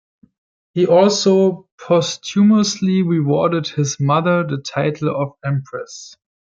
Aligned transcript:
He 0.73 0.87
also 0.87 1.69
posthumously 1.79 3.03
rewarded 3.03 3.67
his 3.67 3.99
mother 3.99 4.43
the 4.43 4.57
title 4.57 5.15
of 5.15 5.33
empress. 5.45 6.15